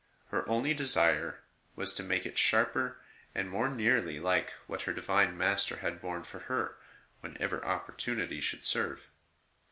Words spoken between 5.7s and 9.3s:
had borne for her, whenever opportunity should serve.